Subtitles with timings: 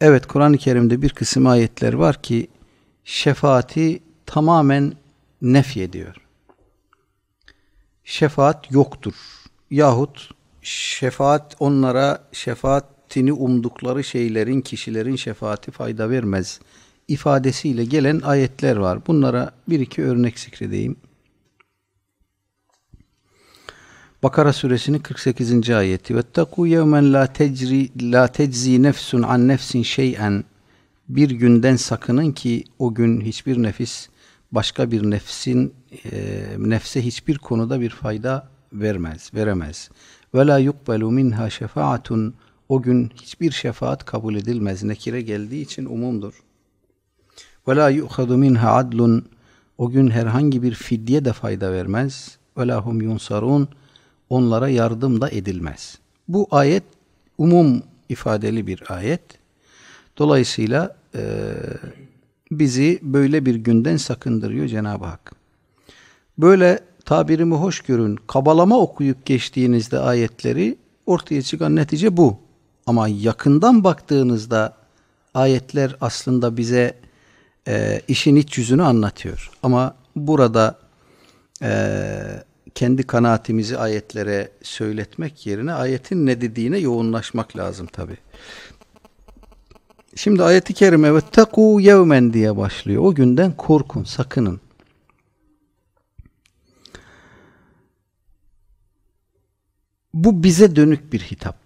[0.00, 2.48] Evet Kur'an-ı Kerim'de bir kısım ayetler var ki
[3.04, 4.92] şefaati tamamen
[5.42, 6.16] nef ediyor.
[8.04, 9.14] Şefaat yoktur.
[9.70, 10.30] Yahut
[10.62, 16.60] şefaat onlara şefaatini umdukları şeylerin, kişilerin şefaati fayda vermez
[17.08, 19.06] ifadesiyle gelen ayetler var.
[19.06, 20.96] Bunlara bir iki örnek zikredeyim.
[24.22, 25.70] Bakara suresinin 48.
[25.70, 26.16] ayeti.
[26.16, 30.44] Vettaku yevmen la tecri la teczi nefsun an nefsin şey'en.
[31.08, 34.08] Bir günden sakının ki o gün hiçbir nefis
[34.52, 35.74] başka bir nefsin
[36.12, 39.90] e, nefse hiçbir konuda bir fayda vermez, veremez.
[40.34, 42.34] Ve la yukbelu minha şefaatun.
[42.68, 44.82] O gün hiçbir şefaat kabul edilmez.
[44.82, 46.42] Nekire geldiği için umumdur.
[47.68, 49.28] Ve la yu'khadu minha adlun.
[49.78, 52.38] O gün herhangi bir fidye de fayda vermez.
[52.58, 53.68] Ve la yunsarun
[54.30, 55.98] onlara yardım da edilmez.
[56.28, 56.82] Bu ayet
[57.38, 59.22] umum ifadeli bir ayet.
[60.18, 61.22] Dolayısıyla e,
[62.50, 65.32] bizi böyle bir günden sakındırıyor Cenab-ı Hak.
[66.38, 72.38] Böyle tabirimi hoş görün, kabalama okuyup geçtiğinizde ayetleri ortaya çıkan netice bu.
[72.86, 74.76] Ama yakından baktığınızda
[75.34, 76.94] ayetler aslında bize
[77.68, 79.50] e, işin iç yüzünü anlatıyor.
[79.62, 80.78] Ama burada
[81.62, 82.22] e,
[82.76, 88.16] kendi kanaatimizi ayetlere söyletmek yerine ayetin ne dediğine yoğunlaşmak lazım tabi.
[90.16, 93.02] Şimdi ayeti kerime ve teku yevmen diye başlıyor.
[93.04, 94.60] O günden korkun, sakının.
[100.14, 101.56] Bu bize dönük bir hitap.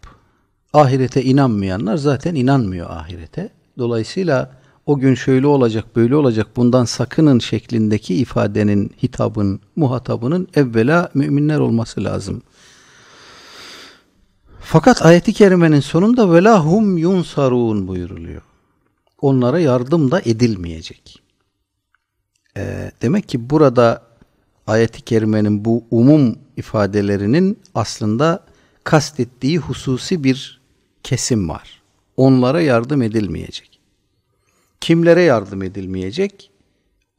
[0.72, 3.50] Ahirete inanmayanlar zaten inanmıyor ahirete.
[3.78, 11.58] Dolayısıyla o gün şöyle olacak, böyle olacak, bundan sakının şeklindeki ifadenin, hitabın, muhatabının evvela müminler
[11.58, 12.42] olması lazım.
[14.60, 18.42] Fakat ayeti kerimenin sonunda velahum yunsarun buyuruluyor.
[19.20, 21.22] Onlara yardım da edilmeyecek.
[22.56, 24.02] E, demek ki burada
[24.66, 28.44] ayeti kerimenin bu umum ifadelerinin aslında
[28.84, 30.60] kastettiği hususi bir
[31.02, 31.82] kesim var.
[32.16, 33.69] Onlara yardım edilmeyecek
[34.80, 36.50] kimlere yardım edilmeyecek?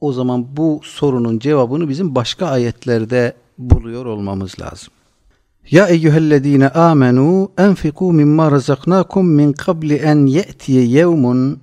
[0.00, 4.92] O zaman bu sorunun cevabını bizim başka ayetlerde buluyor olmamız lazım.
[5.70, 11.60] Ya eyyühellezine amenu enfiku mimma razaknakum min qabli en ye'tiye yevmun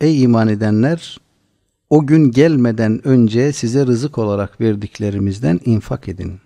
[0.00, 1.18] Ey iman edenler
[1.90, 6.40] o gün gelmeden önce size rızık olarak verdiklerimizden infak edin.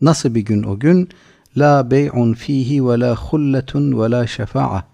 [0.00, 1.08] Nasıl bir gün o gün?
[1.56, 4.84] La bey'un fihi ve la hulletun ve la şefa'a.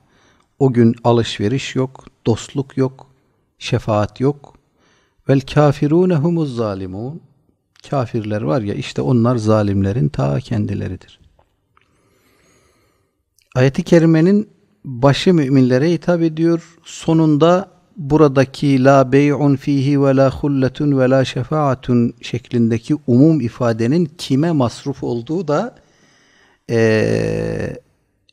[0.59, 3.07] O gün alışveriş yok, dostluk yok,
[3.59, 4.55] şefaat yok.
[5.29, 7.21] Vel kafirune humuz zalimun.
[7.91, 11.21] Kafirler var ya işte onlar zalimlerin ta kendileridir.
[13.55, 14.49] Ayeti kerimenin
[14.85, 16.79] başı müminlere hitap ediyor.
[16.85, 24.53] Sonunda buradaki la bey'un fihi ve la hulletun ve la şefaatun şeklindeki umum ifadenin kime
[24.53, 25.75] masruf olduğu da
[26.71, 27.77] e,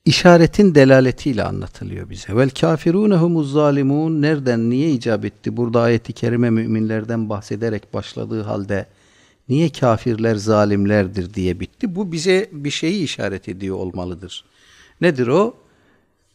[0.06, 2.36] işaretin delaletiyle anlatılıyor bize.
[2.36, 5.58] Vel kafirune humuz zalimun nereden niye icap etti?
[5.58, 8.86] Burada ayeti kerime müminlerden bahsederek başladığı halde
[9.50, 11.96] niye kafirler zalimlerdir diye bitti.
[11.96, 14.46] Bu bize bir şeyi işaret ediyor olmalıdır.
[15.02, 15.56] Nedir o?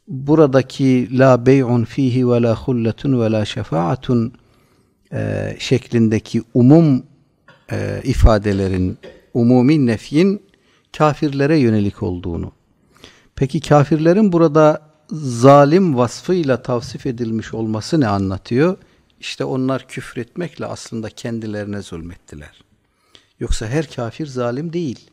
[0.08, 4.32] Buradaki la bey'un fihi ve la hulletun ve la şefaatun
[5.12, 7.02] e, şeklindeki umum
[7.72, 8.98] e, ifadelerin,
[9.34, 10.42] umumi nefyin
[10.92, 12.52] kafirlere yönelik olduğunu
[13.36, 14.82] Peki kafirlerin burada
[15.12, 18.76] zalim vasfıyla tavsif edilmiş olması ne anlatıyor?
[19.20, 22.64] İşte onlar küfretmekle aslında kendilerine zulmettiler.
[23.40, 25.10] Yoksa her kafir zalim değil.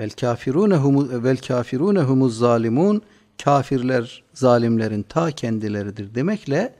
[0.00, 3.02] Vel kafirune humu vel kafirune humuz zalimun
[3.44, 6.74] kafirler zalimlerin ta kendileridir demekle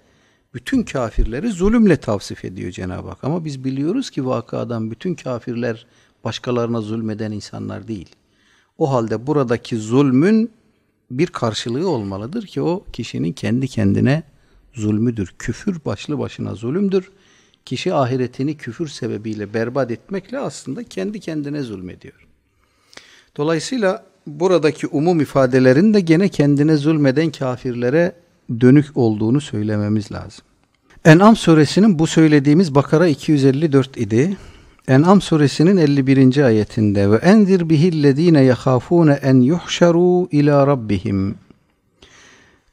[0.55, 3.25] bütün kafirleri zulümle tavsif ediyor Cenab-ı Hak.
[3.25, 5.87] Ama biz biliyoruz ki vakadan bütün kafirler
[6.25, 8.09] başkalarına zulmeden insanlar değil.
[8.79, 10.51] O halde buradaki zulmün
[11.11, 14.23] bir karşılığı olmalıdır ki o kişinin kendi kendine
[14.75, 15.35] zulmüdür.
[15.39, 17.11] Küfür başlı başına zulümdür.
[17.65, 22.27] Kişi ahiretini küfür sebebiyle berbat etmekle aslında kendi kendine zulmediyor.
[23.37, 28.13] Dolayısıyla buradaki umum ifadelerin de gene kendine zulmeden kafirlere
[28.61, 30.45] dönük olduğunu söylememiz lazım.
[31.05, 34.37] En'am suresinin bu söylediğimiz Bakara 254 idi.
[34.89, 36.45] En'am suresinin 51.
[36.45, 41.35] ayetinde ve enzir bihillezine yahafune en yuhşaru ila rabbihim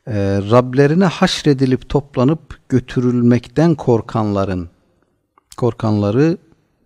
[0.08, 0.14] ee,
[0.52, 4.70] Rablerine haşredilip toplanıp götürülmekten korkanların
[5.58, 6.38] korkanları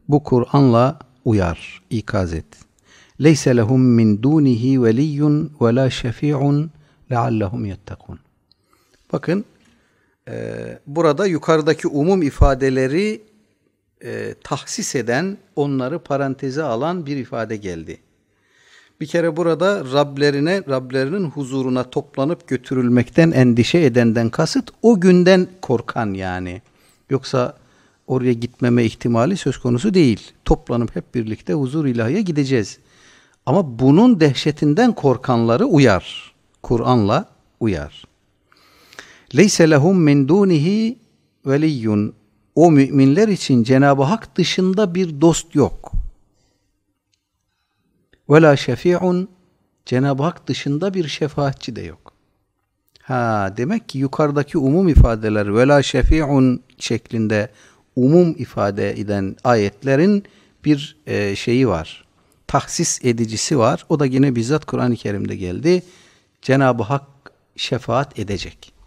[0.08, 2.46] bu Kur'an'la uyar, ikaz et.
[3.24, 6.72] Leyse lehum min dunihi veliyyun ve la şefi'un
[7.12, 8.20] leallehum yettekun.
[9.14, 9.46] Bakın
[10.30, 13.22] Ee, burada yukarıdaki umum ifadeleri
[14.04, 17.98] e, tahsis eden, onları paranteze alan bir ifade geldi.
[19.02, 26.62] Bir kere burada Rablerine, Rablerinin huzuruna toplanıp götürülmekten endişe edenden kasıt o günden korkan yani.
[27.10, 27.58] Yoksa
[28.08, 30.32] oraya gitmeme ihtimali söz konusu değil.
[30.46, 32.80] Toplanıp hep birlikte huzur ilahiye gideceğiz.
[33.46, 36.34] Ama bunun dehşetinden korkanları uyar.
[36.64, 37.26] Kur'an'la
[37.60, 38.04] uyar.
[39.36, 41.00] Leyse lehum min dunihi
[41.46, 42.14] veliyyun.
[42.60, 45.92] O müminler için Cenab-ı Hak dışında bir dost yok.
[48.30, 49.30] Ve la şefi'un
[49.86, 52.14] Cenab-ı Hak dışında bir şefaatçi de yok.
[53.02, 57.50] Ha demek ki yukarıdaki umum ifadeler ve la şefi'un şeklinde
[57.96, 60.24] umum ifade eden ayetlerin
[60.66, 62.06] bir e, şeyi var.
[62.48, 63.86] Tahsis edicisi var.
[63.90, 65.84] O da yine bizzat Kur'an-ı Kerim'de geldi.
[66.42, 67.06] Cenab-ı Hak
[67.56, 68.79] şefaat edecek.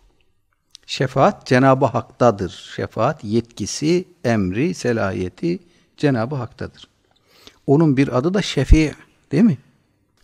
[0.87, 2.73] Şefaat Cenab-ı Hak'tadır.
[2.76, 5.58] Şefaat yetkisi, emri, selahiyeti
[5.96, 6.88] Cenab-ı Hak'tadır.
[7.67, 8.93] Onun bir adı da şefi
[9.32, 9.58] değil mi?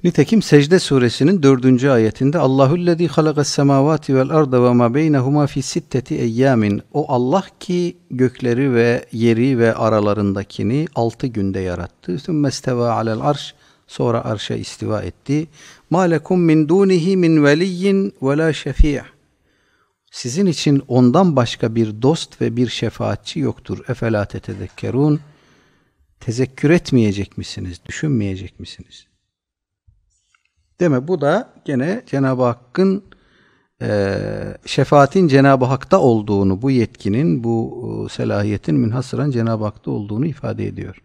[0.05, 6.15] Nitekim Secde suresinin dördüncü ayetinde Allahüllezî halakas semâvâti vel arda ve mâ beynehumâ fi sitteti
[6.15, 6.83] eyyamin.
[6.93, 12.19] O Allah ki gökleri ve yeri ve aralarındakini altı günde yarattı.
[12.19, 13.55] Sümme istevâ alel arş.
[13.87, 15.47] Sonra arşa istiva etti.
[15.91, 19.18] Mâ lekum min dûnihi min veliyyin ve lâ şefî'
[20.11, 23.85] Sizin için ondan başka bir dost ve bir şefaatçi yoktur.
[23.89, 25.21] Efela tetezekkerun.
[26.21, 27.81] Tezekkür etmeyecek misiniz?
[27.87, 29.07] Düşünmeyecek misiniz?
[30.81, 33.05] Deme bu da gene Cenab-ı Hakk'ın
[33.83, 34.19] e,
[34.67, 41.03] şefaatin Cenab-ı Hak'ta olduğunu, bu yetkinin, bu e, selahiyetin münhasıran Cenab-ı Hak'ta olduğunu ifade ediyor.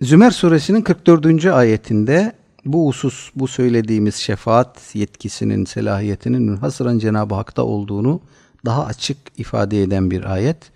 [0.00, 1.46] Zümer suresinin 44.
[1.46, 2.32] ayetinde
[2.64, 8.20] bu husus, bu söylediğimiz şefaat yetkisinin, selahiyetinin münhasıran Cenab-ı Hak'ta olduğunu
[8.64, 10.72] daha açık ifade eden bir ayet.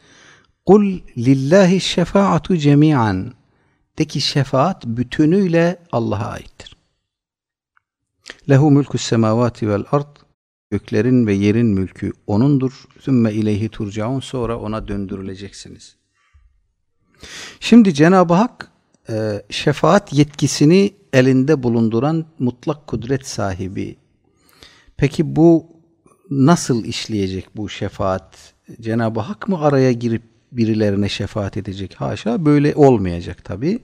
[0.66, 3.32] Kul lillahi şefaatu cemi'an.
[3.98, 6.76] De ki şefaat bütünüyle Allah'a aittir.
[8.48, 10.16] Lehu mülkü semavati vel ard.
[10.70, 12.84] Göklerin ve yerin mülkü O'nundur.
[13.00, 14.20] Sümme ileyhi turcaun.
[14.20, 15.96] Sonra O'na döndürüleceksiniz.
[17.60, 18.70] Şimdi Cenab-ı Hak
[19.08, 23.96] e, şefaat yetkisini elinde bulunduran mutlak kudret sahibi.
[24.96, 25.66] Peki bu
[26.30, 28.54] nasıl işleyecek bu şefaat?
[28.80, 30.22] Cenab-ı Hak mı araya girip
[30.52, 31.94] birilerine şefaat edecek?
[31.94, 33.78] Haşa böyle olmayacak tabi.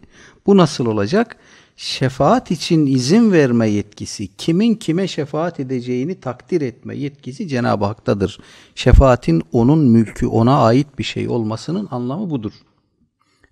[0.47, 1.37] Bu nasıl olacak?
[1.77, 8.39] Şefaat için izin verme yetkisi, kimin kime şefaat edeceğini takdir etme yetkisi Cenab-ı Hak'tadır.
[8.75, 12.53] Şefaatin onun mülkü, ona ait bir şey olmasının anlamı budur.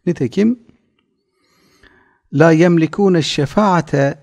[0.07, 0.59] Nitekim
[2.33, 4.19] La yemlikune şefaate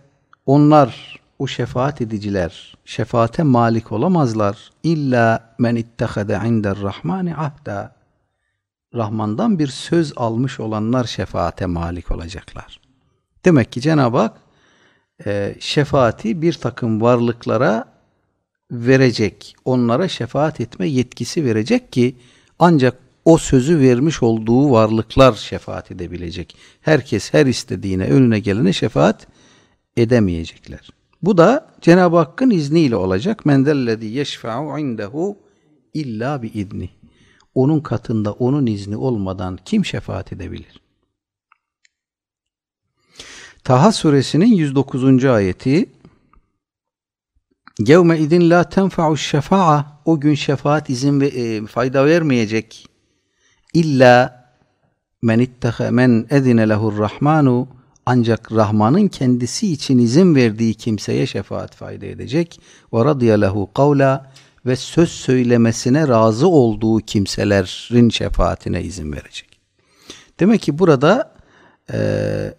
[0.45, 4.71] onlar o şefaat ediciler şefaate malik olamazlar.
[4.83, 7.95] İlla men ittehade inder rahmani ahda.
[8.95, 12.79] Rahman'dan bir söz almış olanlar şefaate malik olacaklar.
[13.45, 14.37] Demek ki Cenab-ı Hak
[15.25, 17.85] e, şefaati bir takım varlıklara
[18.71, 19.55] verecek.
[19.65, 22.15] Onlara şefaat etme yetkisi verecek ki
[22.59, 26.57] ancak o sözü vermiş olduğu varlıklar şefaat edebilecek.
[26.81, 29.27] Herkes her istediğine, önüne gelene şefaat
[29.97, 30.89] edemeyecekler.
[31.21, 33.45] Bu da Cenab-ı Hakk'ın izniyle olacak.
[33.45, 35.37] Mendellezî yeşfe'u indehu
[35.93, 36.89] illa bi idni.
[37.55, 40.81] Onun katında onun izni olmadan kim şefaat edebilir?
[43.63, 45.25] Taha suresinin 109.
[45.25, 45.89] ayeti
[47.79, 52.87] Yevme idin la tenfa'u şefa'a o gün şefaat izin ve e, fayda vermeyecek.
[53.77, 54.47] İlla
[55.21, 57.67] men ittaha men edine lehur rahmanu
[58.05, 62.61] ancak Rahman'ın kendisi için izin verdiği kimseye şefaat fayda edecek.
[62.93, 64.31] Ve radiya lehu kavla
[64.65, 69.59] ve söz söylemesine razı olduğu kimselerin şefaatine izin verecek.
[70.39, 71.33] Demek ki burada
[71.93, 71.97] e,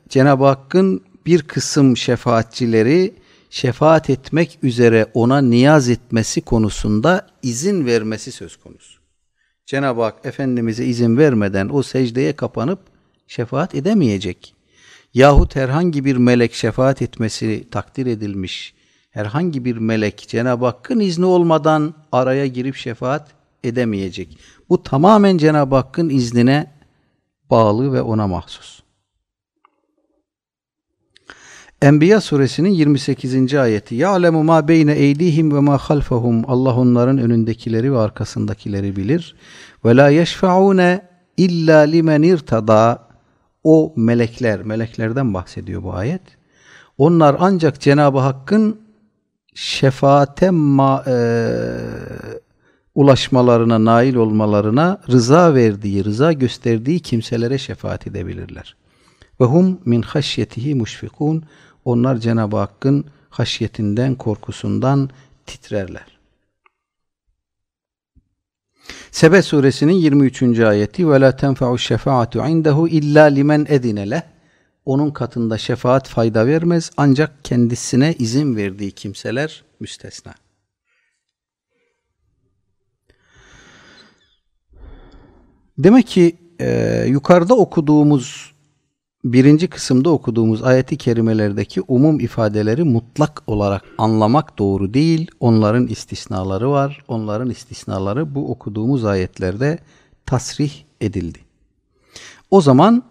[0.09, 3.15] Cenab-ı Hakk'ın bir kısım şefaatçileri
[3.51, 8.99] şefaat etmek üzere ona niyaz etmesi konusunda izin vermesi söz konusu.
[9.69, 12.81] Cenab-ı Hak Efendimiz'e izin vermeden o secdeye kapanıp
[13.27, 14.55] şefaat edemeyecek.
[15.15, 18.75] Yahut herhangi bir melek şefaat etmesi takdir edilmiş.
[19.11, 23.31] Herhangi bir melek Cenab-ı Hakk'ın izni olmadan araya girip şefaat
[23.65, 24.39] edemeyecek.
[24.69, 26.73] Bu tamamen Cenab-ı Hakk'ın iznine
[27.51, 28.81] bağlı ve ona mahsus.
[31.83, 33.55] Enbiya suresinin 28.
[33.55, 39.37] ayeti Ya'lemu ma beyne eydihim ve ma halfahum Allah onların önündekileri ve arkasındakileri bilir.
[39.85, 43.09] Ve la yeşfe'une illa limen irtada
[43.65, 46.23] o melekler, meleklerden bahsediyor bu ayet.
[46.99, 48.81] Onlar ancak Cenab-ı Hakk'ın
[49.55, 51.15] şefaate ma, e,
[52.95, 58.77] ulaşmalarına, nail olmalarına rıza verdiği, rıza gösterdiği kimselere şefaat edebilirler.
[59.41, 61.45] Ve hum min haşyetihi muşfikun.
[61.85, 65.11] Onlar Cenab-ı Hakk'ın haşyetinden, korkusundan
[65.47, 66.19] titrerler.
[69.11, 70.61] Sebe suresinin 23.
[70.61, 74.23] ayeti ve la tenfa'u şefaatu indehu illa limen edine
[74.85, 80.35] Onun katında şefaat fayda vermez ancak kendisine izin verdiği kimseler müstesna.
[85.79, 88.48] Demek ki e, yukarıda okuduğumuz
[89.25, 95.31] birinci kısımda okuduğumuz ayeti kerimelerdeki umum ifadeleri mutlak olarak anlamak doğru değil.
[95.41, 97.05] Onların istisnaları var.
[97.09, 99.79] Onların istisnaları bu okuduğumuz ayetlerde
[100.27, 101.39] tasrih edildi.
[102.51, 103.03] O zaman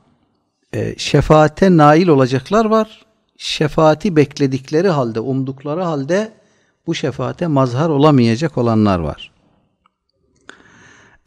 [0.73, 3.05] e, şefaate nail olacaklar var.
[3.37, 6.31] Şefaati bekledikleri halde, umdukları halde
[6.87, 9.31] bu şefaate mazhar olamayacak olanlar var.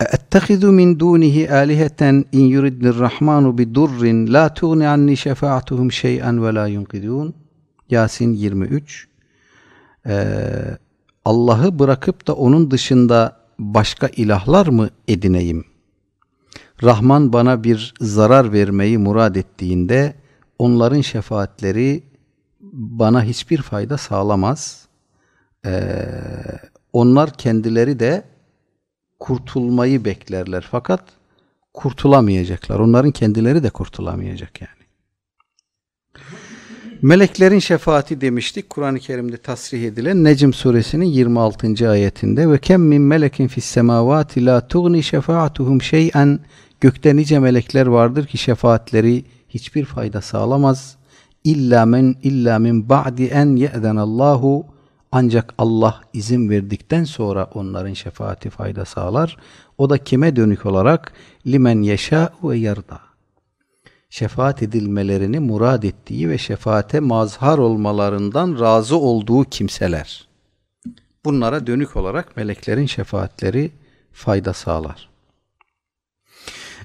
[0.02, 2.02] اَتَّخِذُ مِنْ دُونِهِ آلِهَةً
[2.38, 4.02] اِنْ يُرِدْنِ الرَّحْمَانُ بِدُرٍّ
[4.36, 7.34] لَا تُغْنِ عَنِّي شَفَاعَتُهُمْ شَيْئًا وَلَا يُنْقِذُونَ
[7.90, 9.08] Yasin 23
[10.08, 10.78] ee,
[11.26, 15.66] Allah'ı bırakıp da onun dışında başka ilahlar mı edineyim?
[16.84, 20.16] Rahman bana bir zarar vermeyi murad ettiğinde
[20.60, 22.04] onların şefaatleri
[22.72, 24.88] bana hiçbir fayda sağlamaz.
[25.66, 26.06] Ee,
[26.94, 28.24] onlar kendileri de
[29.21, 31.03] kurtulmayı beklerler fakat
[31.75, 32.79] kurtulamayacaklar.
[32.79, 34.81] Onların kendileri de kurtulamayacak yani.
[37.03, 38.71] Meleklerin şefaati demiştik.
[38.71, 41.91] Kur'an-ı Kerim'de tasrih edilen Necm suresinin 26.
[41.91, 46.41] ayetinde ve kem min melekin fis semavati la tugni şefaatuhum şey'en
[46.81, 50.97] gökte nice melekler vardır ki şefaatleri hiçbir fayda sağlamaz.
[51.45, 54.67] İlla men illa min ba'di en ye'denallahu
[55.13, 59.37] ancak Allah izin verdikten sonra onların şefaati fayda sağlar.
[59.79, 61.13] O da kime dönük olarak
[61.47, 63.01] limen yeşâ ve yarda.
[64.11, 70.29] Şefaat edilmelerini murad ettiği ve şefaate mazhar olmalarından razı olduğu kimseler.
[71.25, 73.71] Bunlara dönük olarak meleklerin şefaatleri
[74.13, 75.11] fayda sağlar.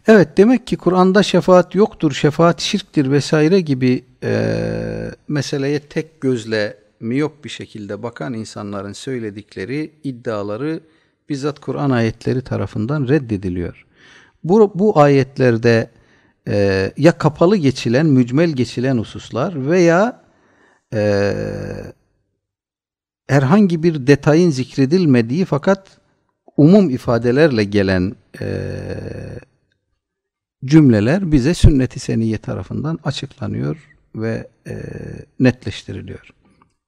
[0.08, 7.44] Evet demek ki Kur'an'da şefaat yoktur, şefaat şirktir vesaire gibi e, meseleye tek gözle miyop
[7.44, 10.80] bir şekilde bakan insanların söyledikleri iddiaları
[11.30, 13.86] bizzat Kur'an ayetleri tarafından reddediliyor.
[14.44, 15.90] Bu, bu ayetlerde
[16.48, 20.22] e, ya kapalı geçilen, mücmel geçilen hususlar veya
[20.94, 21.34] e,
[23.28, 25.98] herhangi bir detayın zikredilmediği fakat
[26.58, 28.48] umum ifadelerle gelen e,
[30.66, 33.78] cümleler bize sünnet-i seniyye tarafından açıklanıyor
[34.16, 34.74] ve e,
[35.40, 36.35] netleştiriliyor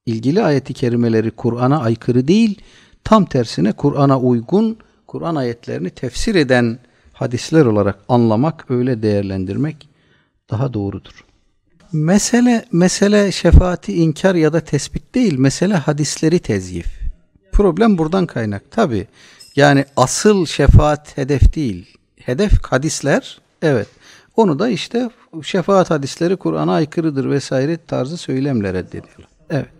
[0.08, 2.60] ilgili ayeti kerimeleri Kur'an'a aykırı değil,
[3.04, 6.78] tam tersine Kur'an'a uygun, Kur'an ayetlerini tefsir eden
[7.12, 9.88] hadisler olarak anlamak, öyle değerlendirmek
[10.50, 11.24] daha doğrudur.
[11.92, 17.00] Mesele mesele şefaati inkar ya da tespit değil, mesele hadisleri tezyif.
[17.52, 18.70] Problem buradan kaynak.
[18.70, 19.06] Tabi
[19.56, 21.96] yani asıl şefaat hedef değil.
[22.16, 23.88] Hedef hadisler, evet.
[24.36, 25.10] Onu da işte
[25.42, 29.28] şefaat hadisleri Kur'an'a aykırıdır vesaire tarzı söylemle reddediyorlar.
[29.50, 29.77] Evet.